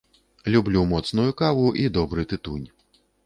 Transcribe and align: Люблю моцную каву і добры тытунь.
Люблю 0.55 0.81
моцную 0.93 1.27
каву 1.43 1.67
і 1.83 1.87
добры 1.97 2.27
тытунь. 2.31 2.67